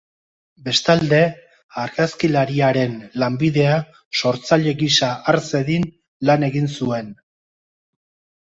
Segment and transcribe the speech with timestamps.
[0.67, 1.19] Bestalde,
[1.81, 3.75] argazkilariaren lanbidea
[4.23, 5.87] sortzaile gisa har zedin
[6.31, 7.17] lan egin zuen.